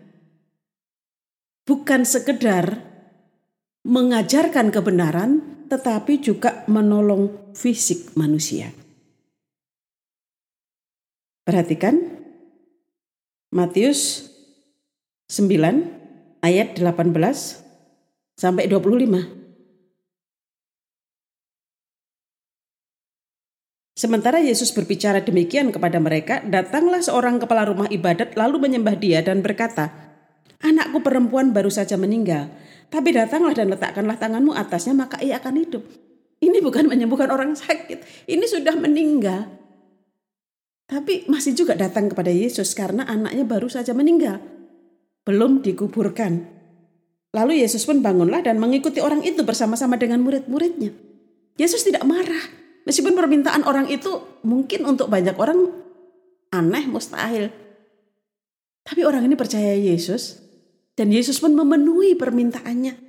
bukan 1.66 2.06
sekedar 2.06 2.85
mengajarkan 3.88 4.68
kebenaran 4.68 5.48
tetapi 5.68 6.18
juga 6.18 6.64
menolong 6.66 7.52
fisik 7.52 8.16
manusia. 8.16 8.72
Perhatikan 11.44 11.96
Matius 13.52 14.28
9 15.32 16.44
ayat 16.44 16.76
18 16.76 17.12
sampai 18.37 18.64
25. 18.68 19.38
Sementara 23.98 24.38
Yesus 24.38 24.70
berbicara 24.70 25.26
demikian 25.26 25.75
kepada 25.75 25.98
mereka, 25.98 26.38
datanglah 26.46 27.02
seorang 27.02 27.42
kepala 27.42 27.66
rumah 27.66 27.90
ibadat 27.90 28.38
lalu 28.38 28.70
menyembah 28.70 28.94
dia 28.94 29.26
dan 29.26 29.42
berkata, 29.42 29.90
Anakku 30.62 31.02
perempuan 31.02 31.50
baru 31.50 31.66
saja 31.66 31.98
meninggal, 31.98 32.46
tapi 32.88 33.12
datanglah 33.12 33.52
dan 33.52 33.68
letakkanlah 33.68 34.16
tanganmu 34.16 34.57
atasnya 34.57 34.97
maka 34.97 35.21
ia 35.21 35.37
akan 35.37 35.54
hidup. 35.61 35.85
Ini 36.38 36.64
bukan 36.64 36.88
menyembuhkan 36.88 37.28
orang 37.28 37.52
sakit. 37.52 38.28
Ini 38.30 38.45
sudah 38.49 38.78
meninggal. 38.78 39.45
Tapi 40.88 41.28
masih 41.28 41.52
juga 41.52 41.76
datang 41.76 42.09
kepada 42.09 42.33
Yesus 42.33 42.73
karena 42.73 43.04
anaknya 43.04 43.45
baru 43.45 43.68
saja 43.68 43.92
meninggal. 43.92 44.40
belum 45.28 45.61
dikuburkan. 45.61 46.40
Lalu 47.37 47.61
Yesus 47.61 47.85
pun 47.85 48.00
bangunlah 48.00 48.40
dan 48.40 48.57
mengikuti 48.57 48.97
orang 49.04 49.21
itu 49.21 49.45
bersama-sama 49.45 50.00
dengan 50.00 50.25
murid-muridnya. 50.25 50.88
Yesus 51.61 51.85
tidak 51.85 52.09
marah. 52.09 52.49
Meskipun 52.88 53.12
permintaan 53.12 53.68
orang 53.68 53.92
itu 53.92 54.40
mungkin 54.40 54.88
untuk 54.88 55.12
banyak 55.12 55.37
orang 55.37 55.68
aneh, 56.49 56.88
mustahil. 56.88 57.52
Tapi 58.88 59.04
orang 59.04 59.28
ini 59.28 59.37
percaya 59.37 59.76
Yesus 59.76 60.48
dan 60.99 61.14
Yesus 61.14 61.38
pun 61.38 61.55
memenuhi 61.55 62.19
permintaannya. 62.19 63.07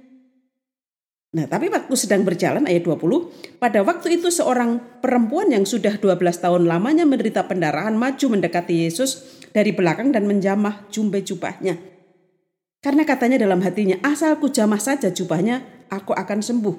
Nah, 1.29 1.45
tapi 1.45 1.69
waktu 1.69 1.93
sedang 1.93 2.25
berjalan 2.25 2.65
ayat 2.65 2.85
20, 2.85 3.61
pada 3.61 3.85
waktu 3.85 4.17
itu 4.21 4.29
seorang 4.33 5.01
perempuan 5.01 5.49
yang 5.53 5.65
sudah 5.65 5.97
12 5.97 6.17
tahun 6.41 6.65
lamanya 6.69 7.05
menderita 7.05 7.45
pendarahan 7.45 7.93
maju 7.93 8.25
mendekati 8.33 8.85
Yesus 8.85 9.41
dari 9.53 9.73
belakang 9.73 10.09
dan 10.09 10.25
menjamah 10.25 10.89
jumbe 10.89 11.21
jubahnya. 11.21 11.77
Karena 12.81 13.05
katanya 13.05 13.41
dalam 13.41 13.61
hatinya, 13.61 14.01
asal 14.05 14.37
ku 14.41 14.49
jamah 14.49 14.81
saja 14.81 15.13
jubahnya, 15.13 15.85
aku 15.89 16.17
akan 16.17 16.41
sembuh. 16.41 16.77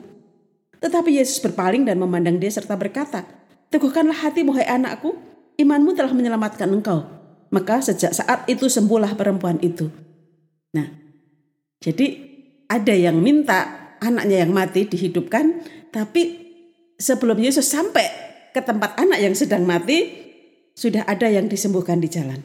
Tetapi 0.83 1.11
Yesus 1.15 1.39
berpaling 1.43 1.87
dan 1.87 2.03
memandang 2.03 2.39
dia 2.39 2.51
serta 2.51 2.75
berkata, 2.75 3.23
Teguhkanlah 3.71 4.27
hatimu 4.27 4.51
hai 4.59 4.67
anakku, 4.67 5.15
imanmu 5.63 5.95
telah 5.95 6.11
menyelamatkan 6.11 6.67
engkau. 6.67 7.07
Maka 7.55 7.79
sejak 7.87 8.11
saat 8.11 8.51
itu 8.51 8.67
sembuhlah 8.67 9.15
perempuan 9.15 9.63
itu. 9.63 9.87
Nah, 10.75 11.00
jadi 11.81 12.07
ada 12.69 12.93
yang 12.93 13.19
minta 13.19 13.97
anaknya 14.05 14.45
yang 14.45 14.53
mati 14.53 14.85
dihidupkan, 14.85 15.65
tapi 15.89 16.53
sebelum 17.01 17.41
Yesus 17.41 17.67
sampai 17.73 18.05
ke 18.53 18.61
tempat 18.61 19.01
anak 19.01 19.19
yang 19.21 19.33
sedang 19.33 19.65
mati, 19.65 20.29
sudah 20.77 21.09
ada 21.09 21.29
yang 21.29 21.49
disembuhkan 21.49 21.97
di 22.01 22.09
jalan. 22.13 22.41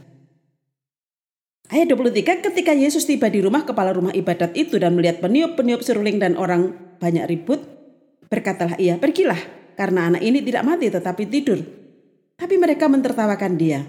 Ayat 1.66 1.92
23, 1.92 2.46
ketika 2.46 2.72
Yesus 2.78 3.10
tiba 3.10 3.26
di 3.26 3.42
rumah 3.42 3.66
kepala 3.66 3.90
rumah 3.92 4.14
ibadat 4.14 4.54
itu 4.54 4.78
dan 4.78 4.94
melihat 4.94 5.18
peniup-peniup 5.20 5.82
seruling 5.82 6.22
dan 6.22 6.38
orang 6.38 6.96
banyak 7.02 7.26
ribut, 7.26 7.60
berkatalah 8.30 8.78
ia, 8.78 9.02
pergilah, 9.02 9.40
karena 9.74 10.14
anak 10.14 10.22
ini 10.22 10.46
tidak 10.46 10.64
mati 10.64 10.88
tetapi 10.94 11.24
tidur. 11.26 11.60
Tapi 12.38 12.56
mereka 12.62 12.86
mentertawakan 12.86 13.54
dia. 13.58 13.82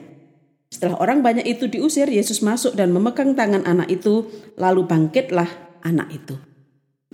Setelah 0.76 1.00
orang 1.00 1.24
banyak 1.24 1.48
itu 1.48 1.72
diusir, 1.72 2.04
Yesus 2.04 2.44
masuk 2.44 2.76
dan 2.76 2.92
memegang 2.92 3.32
tangan 3.32 3.64
anak 3.64 3.88
itu, 3.88 4.28
lalu 4.60 4.84
bangkitlah 4.84 5.48
anak 5.80 6.12
itu. 6.12 6.36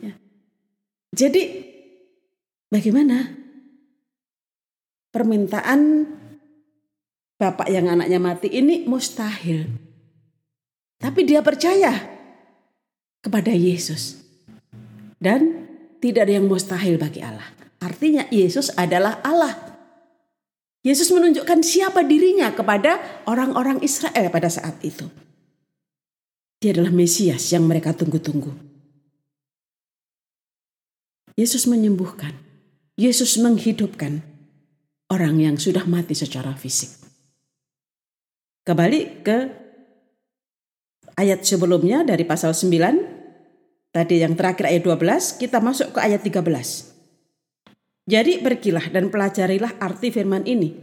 Ya. 0.03 0.19
Jadi, 1.15 1.63
bagaimana? 2.67 3.39
Permintaan 5.15 6.11
bapak 7.39 7.71
yang 7.71 7.87
anaknya 7.87 8.19
mati 8.19 8.51
ini 8.51 8.83
mustahil. 8.83 9.71
Tapi 10.99 11.23
dia 11.23 11.39
percaya 11.39 12.03
kepada 13.23 13.55
Yesus. 13.55 14.27
Dan 15.23 15.71
tidak 16.03 16.27
ada 16.27 16.35
yang 16.35 16.51
mustahil 16.51 16.99
bagi 16.99 17.23
Allah. 17.23 17.47
Artinya 17.79 18.27
Yesus 18.35 18.75
adalah 18.75 19.23
Allah. 19.23 19.72
Yesus 20.83 21.15
menunjukkan 21.15 21.63
siapa 21.63 22.03
dirinya 22.03 22.51
kepada 22.51 23.23
orang-orang 23.31 23.79
Israel 23.87 24.35
pada 24.35 24.51
saat 24.51 24.83
itu. 24.83 25.07
Dia 26.59 26.75
adalah 26.75 26.91
Mesias 26.91 27.55
yang 27.55 27.67
mereka 27.71 27.95
tunggu-tunggu. 27.95 28.51
Yesus 31.39 31.71
menyembuhkan. 31.71 32.35
Yesus 32.99 33.41
menghidupkan 33.41 34.21
orang 35.09 35.39
yang 35.39 35.57
sudah 35.57 35.87
mati 35.89 36.13
secara 36.19 36.53
fisik. 36.59 36.93
Kembali 38.63 39.25
ke 39.27 39.39
ayat 41.19 41.43
sebelumnya 41.43 42.05
dari 42.05 42.23
pasal 42.29 42.55
9, 42.55 43.95
tadi 43.95 44.23
yang 44.23 44.35
terakhir 44.39 44.71
ayat 44.71 44.83
12, 44.85 45.41
kita 45.41 45.59
masuk 45.59 45.95
ke 45.97 45.99
ayat 45.99 46.21
13. 46.21 46.92
Jadi 48.13 48.45
pergilah 48.45 48.93
dan 48.93 49.09
pelajarilah 49.09 49.81
arti 49.81 50.13
firman 50.13 50.45
ini. 50.45 50.77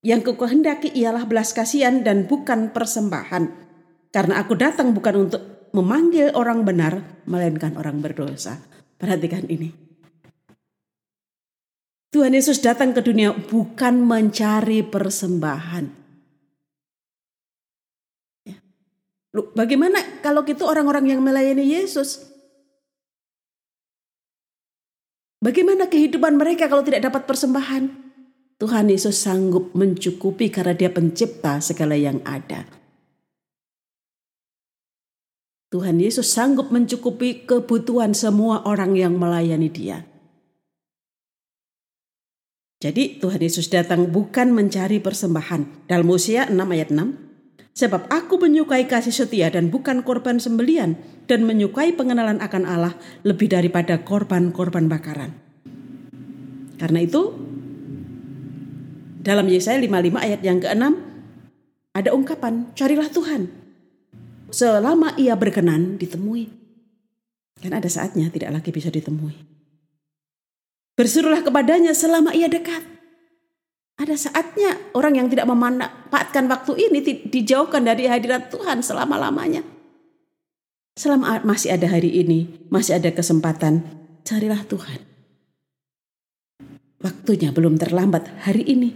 Yang 0.00 0.32
kukehendaki 0.32 0.96
ialah 0.96 1.28
belas 1.28 1.52
kasihan 1.52 2.00
dan 2.00 2.24
bukan 2.24 2.72
persembahan. 2.72 3.68
Karena 4.08 4.40
aku 4.40 4.56
datang 4.56 4.96
bukan 4.96 5.28
untuk 5.28 5.68
memanggil 5.76 6.32
orang 6.32 6.64
benar, 6.64 7.20
melainkan 7.28 7.76
orang 7.76 8.00
berdosa. 8.00 8.64
Perhatikan 8.96 9.44
ini. 9.52 9.68
Tuhan 12.08 12.32
Yesus 12.32 12.64
datang 12.64 12.96
ke 12.96 13.04
dunia 13.04 13.36
bukan 13.36 14.00
mencari 14.00 14.80
persembahan. 14.80 15.84
Loh, 19.36 19.52
bagaimana 19.52 20.24
kalau 20.24 20.40
gitu 20.48 20.64
orang-orang 20.64 21.12
yang 21.12 21.20
melayani 21.20 21.68
Yesus? 21.68 22.37
Bagaimana 25.48 25.88
kehidupan 25.88 26.36
mereka 26.36 26.68
kalau 26.68 26.84
tidak 26.84 27.08
dapat 27.08 27.24
persembahan? 27.24 27.88
Tuhan 28.60 28.92
Yesus 28.92 29.16
sanggup 29.16 29.72
mencukupi 29.72 30.52
karena 30.52 30.76
dia 30.76 30.92
pencipta 30.92 31.56
segala 31.64 31.96
yang 31.96 32.20
ada. 32.28 32.68
Tuhan 35.72 36.04
Yesus 36.04 36.28
sanggup 36.28 36.68
mencukupi 36.68 37.48
kebutuhan 37.48 38.12
semua 38.12 38.60
orang 38.68 38.92
yang 38.92 39.16
melayani 39.16 39.72
dia. 39.72 40.04
Jadi 42.84 43.16
Tuhan 43.16 43.40
Yesus 43.40 43.72
datang 43.72 44.12
bukan 44.12 44.52
mencari 44.52 45.00
persembahan. 45.00 45.88
Dalam 45.88 46.12
Hosea 46.12 46.52
6 46.52 46.60
ayat 46.60 46.92
6, 46.92 47.27
Sebab 47.76 48.10
aku 48.10 48.40
menyukai 48.42 48.86
kasih 48.90 49.14
setia 49.14 49.52
dan 49.52 49.70
bukan 49.70 50.02
korban 50.02 50.40
sembelian 50.42 50.98
dan 51.28 51.44
menyukai 51.46 51.94
pengenalan 51.94 52.40
akan 52.42 52.64
Allah 52.64 52.94
lebih 53.22 53.52
daripada 53.52 54.02
korban-korban 54.02 54.88
bakaran. 54.90 55.36
Karena 56.78 57.02
itu 57.02 57.34
dalam 59.22 59.46
Yesaya 59.46 59.78
55 59.78 60.24
ayat 60.24 60.40
yang 60.42 60.58
ke-6 60.62 60.84
ada 61.94 62.10
ungkapan 62.14 62.70
carilah 62.74 63.10
Tuhan 63.10 63.50
selama 64.48 65.14
ia 65.20 65.36
berkenan 65.36 66.00
ditemui. 66.00 66.48
Kan 67.58 67.74
ada 67.74 67.90
saatnya 67.90 68.30
tidak 68.30 68.54
lagi 68.54 68.70
bisa 68.70 68.88
ditemui. 68.88 69.34
Bersuruhlah 70.98 71.46
kepadanya 71.46 71.94
selama 71.94 72.34
ia 72.34 72.50
dekat. 72.50 72.97
Ada 73.98 74.14
saatnya 74.14 74.78
orang 74.94 75.18
yang 75.18 75.26
tidak 75.26 75.50
memanfaatkan 75.50 76.46
waktu 76.46 76.86
ini 76.86 77.02
dijauhkan 77.26 77.82
dari 77.82 78.06
hadirat 78.06 78.46
Tuhan 78.46 78.78
selama-lamanya. 78.78 79.66
Selama 80.94 81.42
masih 81.42 81.74
ada 81.74 81.90
hari 81.90 82.14
ini, 82.14 82.70
masih 82.70 82.94
ada 82.94 83.10
kesempatan, 83.10 83.82
carilah 84.22 84.62
Tuhan. 84.70 85.02
Waktunya 87.02 87.50
belum 87.50 87.74
terlambat 87.74 88.46
hari 88.46 88.62
ini. 88.70 88.94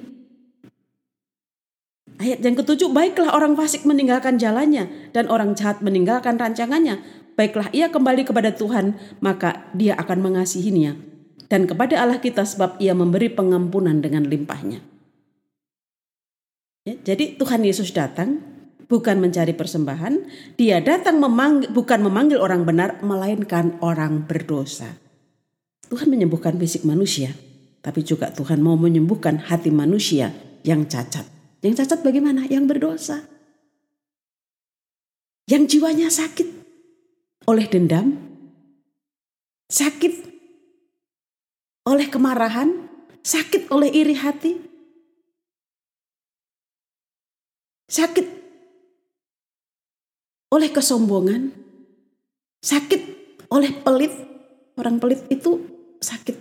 Ayat 2.23 2.39
yang 2.47 2.55
ketujuh, 2.55 2.95
baiklah 2.95 3.35
orang 3.35 3.59
fasik 3.59 3.83
meninggalkan 3.83 4.39
jalannya 4.39 4.87
dan 5.11 5.27
orang 5.27 5.59
jahat 5.59 5.83
meninggalkan 5.83 6.39
rancangannya. 6.39 7.03
Baiklah 7.35 7.75
ia 7.75 7.91
kembali 7.91 8.23
kepada 8.23 8.55
Tuhan, 8.55 8.95
maka 9.19 9.67
dia 9.75 9.99
akan 9.99 10.31
mengasihinya. 10.31 10.95
Dan 11.51 11.67
kepada 11.67 11.99
Allah 11.99 12.23
kita 12.23 12.47
sebab 12.47 12.79
ia 12.79 12.95
memberi 12.95 13.27
pengampunan 13.31 13.99
dengan 13.99 14.31
limpahnya. 14.31 14.92
Ya, 16.83 16.99
jadi 16.99 17.39
Tuhan 17.39 17.63
Yesus 17.63 17.95
datang 17.95 18.43
bukan 18.91 19.23
mencari 19.23 19.55
persembahan, 19.55 20.27
dia 20.59 20.83
datang 20.83 21.23
memanggil, 21.23 21.71
bukan 21.71 22.03
memanggil 22.03 22.43
orang 22.43 22.67
benar, 22.67 22.99
melainkan 23.07 23.79
orang 23.79 24.27
berdosa. 24.27 24.99
Tuhan 25.87 26.11
menyembuhkan 26.11 26.59
fisik 26.59 26.83
manusia, 26.83 27.31
tapi 27.81 28.03
juga 28.03 28.35
Tuhan 28.35 28.59
mau 28.59 28.75
menyembuhkan 28.75 29.39
hati 29.47 29.71
manusia 29.71 30.35
yang 30.67 30.91
cacat. 30.91 31.25
Yang 31.63 31.87
cacat 31.87 32.03
bagaimana? 32.03 32.51
Yang 32.51 32.65
berdosa. 32.75 33.19
Yang 35.47 35.79
jiwanya 35.79 36.11
sakit 36.11 36.49
oleh 37.47 37.67
dendam, 37.71 38.19
sakit 39.71 40.15
oleh 41.87 42.07
kemarahan, 42.11 42.91
sakit 43.23 43.71
oleh 43.71 43.91
iri 43.91 44.15
hati, 44.19 44.72
sakit 47.93 48.27
oleh 50.53 50.69
kesombongan, 50.73 51.53
sakit 52.65 53.03
oleh 53.53 53.71
pelit. 53.85 54.13
Orang 54.73 54.97
pelit 54.97 55.21
itu 55.29 55.61
sakit. 56.01 56.41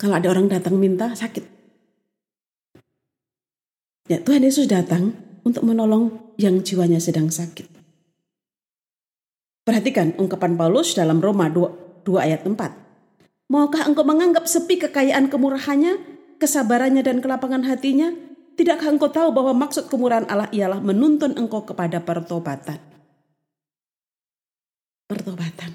Kalau 0.00 0.16
ada 0.16 0.32
orang 0.32 0.48
datang 0.48 0.80
minta 0.80 1.12
sakit. 1.12 1.44
Ya 4.08 4.24
Tuhan 4.24 4.40
Yesus 4.40 4.64
datang 4.64 5.12
untuk 5.44 5.68
menolong 5.68 6.32
yang 6.40 6.64
jiwanya 6.64 6.96
sedang 6.96 7.28
sakit. 7.28 7.68
Perhatikan 9.68 10.16
ungkapan 10.16 10.56
Paulus 10.56 10.96
dalam 10.96 11.20
Roma 11.20 11.52
2, 11.52 12.08
2 12.08 12.24
ayat 12.24 12.48
4. 12.48 12.56
Maukah 13.52 13.84
engkau 13.84 14.04
menganggap 14.08 14.48
sepi 14.48 14.80
kekayaan 14.80 15.28
kemurahannya, 15.28 16.00
kesabarannya 16.40 17.04
dan 17.04 17.20
kelapangan 17.20 17.68
hatinya, 17.68 18.16
Tidakkah 18.58 18.90
engkau 18.90 19.06
tahu 19.06 19.30
bahwa 19.30 19.54
maksud 19.54 19.86
kemurahan 19.86 20.26
Allah 20.26 20.50
ialah 20.50 20.82
menuntun 20.82 21.38
engkau 21.38 21.62
kepada 21.62 22.02
pertobatan? 22.02 22.88
pertobatan. 25.08 25.72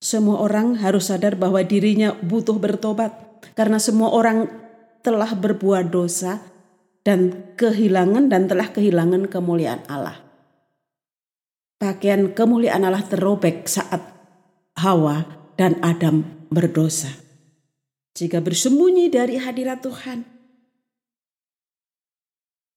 Semua 0.00 0.40
orang 0.40 0.80
harus 0.80 1.12
sadar 1.12 1.36
bahwa 1.36 1.60
dirinya 1.60 2.16
butuh 2.16 2.56
bertobat 2.56 3.12
karena 3.52 3.76
semua 3.76 4.10
orang 4.10 4.48
telah 5.04 5.28
berbuat 5.36 5.92
dosa 5.92 6.40
dan 7.04 7.52
kehilangan 7.54 8.32
dan 8.32 8.48
telah 8.48 8.72
kehilangan 8.72 9.28
kemuliaan 9.28 9.84
Allah. 9.86 10.16
Pakaian 11.78 12.34
kemuliaan 12.34 12.82
Allah 12.82 13.04
terobek 13.06 13.68
saat 13.70 14.02
Hawa 14.80 15.28
dan 15.54 15.78
Adam 15.84 16.26
berdosa. 16.50 17.10
Jika 18.18 18.42
bersembunyi 18.42 19.10
dari 19.14 19.38
hadirat 19.38 19.82
Tuhan, 19.82 20.37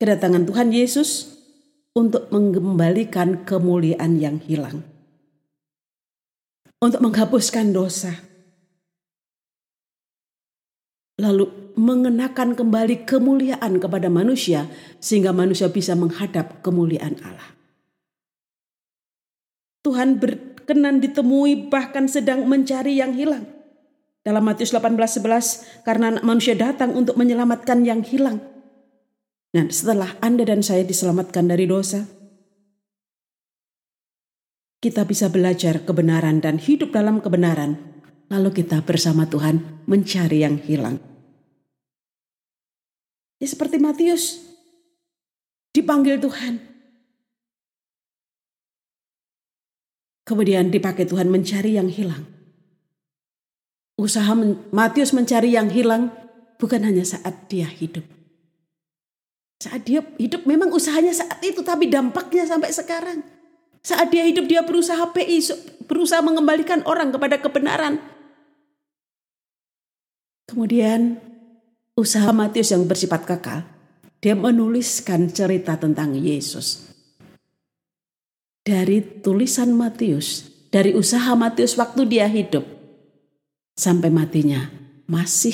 kedatangan 0.02 0.50
Tuhan 0.50 0.74
Yesus 0.74 1.30
untuk 1.94 2.34
mengembalikan 2.34 3.46
kemuliaan 3.46 4.18
yang 4.18 4.42
hilang, 4.42 4.82
untuk 6.82 7.06
menghapuskan 7.06 7.70
dosa, 7.70 8.18
lalu 11.22 11.54
mengenakan 11.78 12.58
kembali 12.58 13.06
kemuliaan 13.06 13.78
kepada 13.78 14.10
manusia, 14.10 14.66
sehingga 14.98 15.30
manusia 15.30 15.70
bisa 15.70 15.94
menghadap 15.94 16.66
kemuliaan 16.66 17.22
Allah. 17.22 17.54
Tuhan 19.86 20.18
berkenan 20.18 20.98
ditemui 20.98 21.70
bahkan 21.70 22.10
sedang 22.10 22.50
mencari 22.50 22.98
yang 22.98 23.14
hilang. 23.14 23.46
Dalam 24.22 24.46
Matius 24.46 24.74
18:11 24.74 25.86
karena 25.86 26.18
anak 26.18 26.26
manusia 26.26 26.54
datang 26.54 26.94
untuk 26.94 27.18
menyelamatkan 27.18 27.86
yang 27.86 28.06
hilang. 28.06 28.51
Nah, 29.52 29.68
setelah 29.68 30.16
Anda 30.24 30.48
dan 30.48 30.64
saya 30.64 30.88
diselamatkan 30.88 31.52
dari 31.52 31.68
dosa, 31.68 32.08
kita 34.80 35.04
bisa 35.04 35.28
belajar 35.28 35.84
kebenaran 35.84 36.40
dan 36.40 36.56
hidup 36.58 36.96
dalam 36.96 37.20
kebenaran. 37.20 38.04
Lalu 38.32 38.64
kita 38.64 38.80
bersama 38.88 39.28
Tuhan 39.28 39.84
mencari 39.92 40.48
yang 40.48 40.56
hilang. 40.56 41.04
Ya 43.44 43.48
seperti 43.50 43.76
Matius 43.76 44.40
dipanggil 45.76 46.16
Tuhan, 46.24 46.72
Kemudian 50.32 50.72
dipakai 50.72 51.04
Tuhan 51.04 51.28
mencari 51.28 51.76
yang 51.76 51.92
hilang. 51.92 52.24
Usaha 54.00 54.32
Matius 54.72 55.12
mencari 55.12 55.60
yang 55.60 55.68
hilang 55.68 56.08
bukan 56.56 56.88
hanya 56.88 57.04
saat 57.04 57.52
dia 57.52 57.68
hidup. 57.68 58.08
Saat 59.62 59.86
dia 59.86 60.02
hidup 60.18 60.50
memang 60.50 60.74
usahanya 60.74 61.14
saat 61.14 61.38
itu 61.46 61.62
tapi 61.62 61.86
dampaknya 61.86 62.50
sampai 62.50 62.74
sekarang. 62.74 63.22
Saat 63.86 64.10
dia 64.10 64.26
hidup 64.26 64.50
dia 64.50 64.66
berusaha 64.66 65.06
PI, 65.14 65.38
berusaha 65.86 66.18
mengembalikan 66.26 66.82
orang 66.90 67.14
kepada 67.14 67.38
kebenaran. 67.38 68.02
Kemudian 70.50 71.22
usaha 71.94 72.34
Matius 72.34 72.74
yang 72.74 72.90
bersifat 72.90 73.22
kekal, 73.30 73.62
dia 74.18 74.34
menuliskan 74.34 75.30
cerita 75.30 75.78
tentang 75.78 76.18
Yesus 76.18 76.90
dari 78.66 79.22
tulisan 79.22 79.78
Matius, 79.78 80.50
dari 80.74 80.98
usaha 80.98 81.38
Matius 81.38 81.78
waktu 81.78 82.10
dia 82.10 82.26
hidup 82.26 82.66
sampai 83.78 84.10
matinya 84.10 84.70
masih 85.06 85.54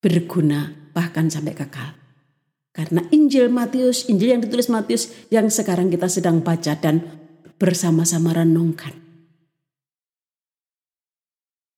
berguna 0.00 0.72
bahkan 0.92 1.28
sampai 1.28 1.52
kekal. 1.52 2.03
Karena 2.74 3.06
Injil 3.14 3.48
Matius, 3.54 4.10
Injil 4.10 4.34
yang 4.34 4.42
ditulis 4.42 4.66
Matius 4.66 5.14
yang 5.30 5.46
sekarang 5.46 5.94
kita 5.94 6.10
sedang 6.10 6.42
baca 6.42 6.74
dan 6.74 7.06
bersama-sama 7.54 8.34
renungkan. 8.34 8.92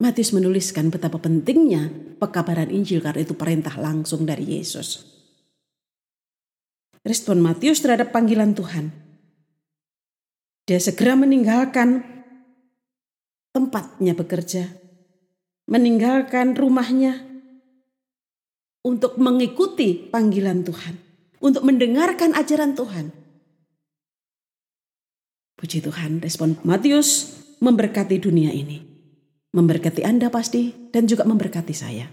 Matius 0.00 0.32
menuliskan 0.32 0.88
betapa 0.88 1.20
pentingnya 1.20 1.92
pekabaran 2.16 2.72
Injil 2.72 3.04
karena 3.04 3.24
itu 3.24 3.36
perintah 3.36 3.76
langsung 3.76 4.24
dari 4.24 4.56
Yesus. 4.56 5.04
Respon 7.04 7.44
Matius 7.44 7.84
terhadap 7.84 8.10
panggilan 8.10 8.56
Tuhan 8.56 9.06
dia 10.66 10.82
segera 10.82 11.14
meninggalkan 11.14 12.02
tempatnya 13.54 14.18
bekerja, 14.18 14.66
meninggalkan 15.70 16.58
rumahnya 16.58 17.22
untuk 18.86 19.18
mengikuti 19.18 19.98
panggilan 19.98 20.62
Tuhan, 20.62 20.94
untuk 21.42 21.66
mendengarkan 21.66 22.38
ajaran 22.38 22.78
Tuhan. 22.78 23.10
Puji 25.58 25.82
Tuhan, 25.82 26.22
respon 26.22 26.54
Matius 26.62 27.34
memberkati 27.58 28.22
dunia 28.22 28.54
ini. 28.54 28.78
Memberkati 29.50 30.06
Anda 30.06 30.30
pasti 30.30 30.70
dan 30.94 31.10
juga 31.10 31.26
memberkati 31.26 31.74
saya. 31.74 32.06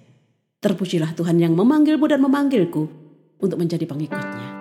Terpujilah 0.63 1.13
Tuhan 1.13 1.38
yang 1.38 1.53
memanggilmu 1.53 2.07
dan 2.07 2.23
memanggilku 2.23 2.83
untuk 3.43 3.57
menjadi 3.59 3.83
pengikutnya. 3.83 4.52